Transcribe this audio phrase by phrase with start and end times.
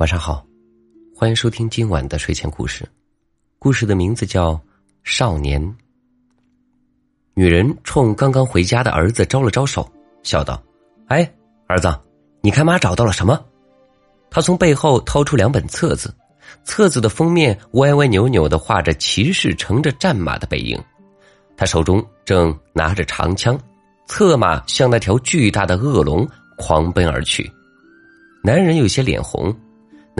[0.00, 0.42] 晚上好，
[1.14, 2.88] 欢迎收听今晚的睡前故事。
[3.58, 4.54] 故事的名字叫
[5.04, 5.62] 《少年》。
[7.34, 9.86] 女人冲刚刚回家的儿子招了招手，
[10.22, 10.58] 笑道
[11.08, 11.30] ：“哎，
[11.66, 11.94] 儿子，
[12.40, 13.44] 你看妈找到了什么？”
[14.30, 16.10] 他从背后掏出两本册子，
[16.64, 20.82] 册子的封面歪歪扭扭的画着骑士乘着战马的背影，
[21.58, 23.54] 他手中正拿着长枪，
[24.06, 26.26] 策马向那条巨大的恶龙
[26.56, 27.52] 狂奔而去。
[28.42, 29.54] 男人有些脸红。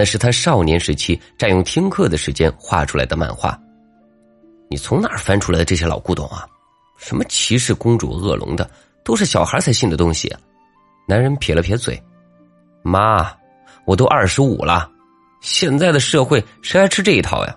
[0.01, 3.61] 那是他少年时期占用听课的时间画出来的漫画。
[4.71, 6.47] 你从哪儿翻出来的这些老古董啊？
[6.97, 8.71] 什么骑士、公主、恶龙的，
[9.05, 10.35] 都是小孩才信的东西。
[11.07, 12.03] 男人撇了撇嘴
[12.83, 13.31] ：“妈，
[13.85, 14.91] 我都二十五了，
[15.43, 17.55] 现在的社会谁还吃这一套呀？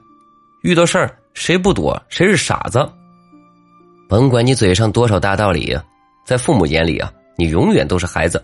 [0.63, 2.85] 遇到事儿谁不躲，谁是傻子。
[4.09, 5.79] 甭管你嘴上多少大道理，
[6.25, 8.43] 在父母眼里啊，你永远都是孩子。”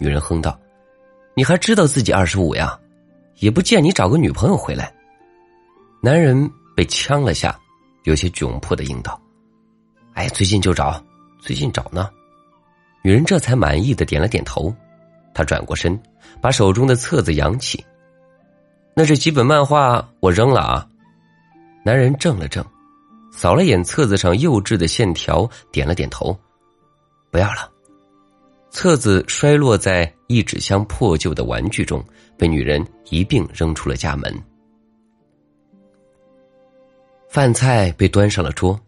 [0.00, 0.58] 女人哼道
[1.36, 2.76] ：“你还知道自己二十五呀？”
[3.40, 4.92] 也不见你找个女朋友回来。
[6.00, 7.58] 男人被呛了下，
[8.04, 9.20] 有些窘迫的应道
[10.14, 11.02] ：“哎，最近就找，
[11.40, 12.08] 最近找呢。”
[13.02, 14.74] 女人这才满意的点了点头。
[15.34, 16.00] 他转过身，
[16.40, 17.84] 把手中的册子扬起
[18.94, 20.86] ：“那这几本漫画我扔了啊。”
[21.84, 22.64] 男人怔了怔，
[23.30, 26.36] 扫了眼册子上幼稚的线条，点了点头
[27.30, 27.70] ：“不要了。”
[28.80, 32.00] 册子摔落在一纸箱破旧的玩具中，
[32.36, 34.32] 被女人一并扔出了家门。
[37.28, 38.78] 饭菜被端上了桌，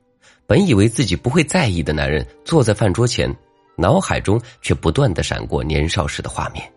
[0.46, 3.36] 本以为自己不会在意的男人坐在饭桌前，
[3.76, 6.72] 脑海中却不断的闪过年少时的画面。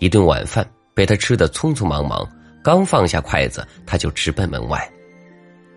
[0.00, 2.28] 一顿晚饭被他吃的匆匆忙忙，
[2.64, 4.92] 刚放下筷子，他就直奔门外。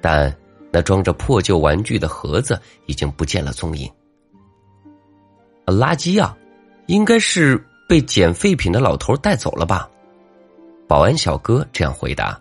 [0.01, 0.35] 但
[0.71, 3.87] 那装着破旧玩具的盒子已经不见了踪影。
[5.67, 6.35] 垃圾啊！
[6.91, 9.89] 应该是被捡废品的老头带走了吧？
[10.89, 12.37] 保安小哥这样回答。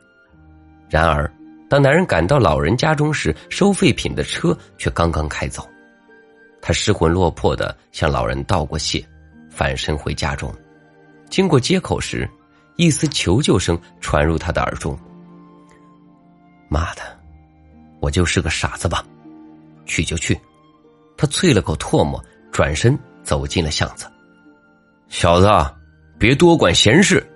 [0.88, 1.32] 然而，
[1.68, 5.64] 当男人赶到老人家中时，收废品的车却刚刚开走。
[6.60, 9.08] 他失魂落魄的向老人道过谢，
[9.48, 10.52] 返身回家中。
[11.28, 12.28] 经过街口时，
[12.74, 14.98] 一丝求救声传入他的耳中
[16.68, 17.02] ：“妈的，
[18.00, 19.04] 我就是个傻子吧？
[19.86, 20.36] 去就去。”
[21.16, 24.10] 他啐了口唾沫，转身走进了巷子。
[25.10, 25.48] 小子，
[26.20, 27.28] 别多管闲事！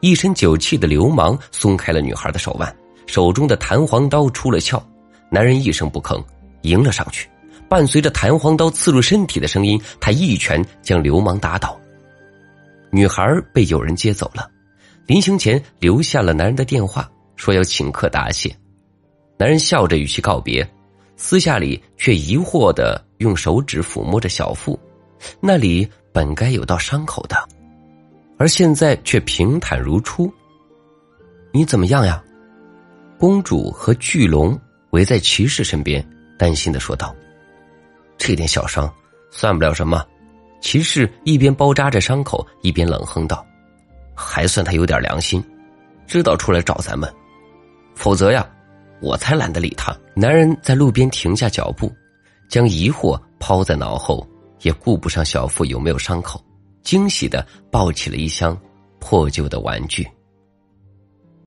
[0.00, 2.74] 一身酒气的流氓松开了女孩的手腕，
[3.06, 4.82] 手中的弹簧刀出了鞘。
[5.30, 6.24] 男人一声不吭，
[6.62, 7.28] 迎了上去，
[7.68, 11.78] 伴随着弹簧刀刺入身体的声音，他一拳将流氓打倒。
[12.90, 14.50] 女孩被有人接走了，
[15.06, 18.50] 临行前留下了男人的电话，说要请客答谢。
[19.36, 20.66] 男人笑着与其告别，
[21.14, 24.80] 私下里却疑惑的用手指抚摸着小腹，
[25.40, 25.86] 那里。
[26.16, 27.36] 本该有道伤口的，
[28.38, 30.32] 而现在却平坦如初。
[31.52, 32.24] 你怎么样呀？
[33.18, 34.58] 公主和巨龙
[34.92, 36.02] 围在骑士身边，
[36.38, 37.14] 担心的说道
[38.16, 38.90] ：“这点小伤
[39.30, 40.02] 算不了什么。”
[40.62, 43.44] 骑士一边包扎着伤口，一边冷哼道
[44.16, 45.44] ：“还算他有点良心，
[46.06, 47.12] 知道出来找咱们。
[47.94, 48.48] 否则呀，
[49.02, 51.94] 我才懒得理他。”男人在路边停下脚步，
[52.48, 54.26] 将疑惑抛在脑后。
[54.66, 56.44] 也顾不上小腹有没有伤口，
[56.82, 58.58] 惊喜的抱起了一箱
[58.98, 60.04] 破旧的玩具。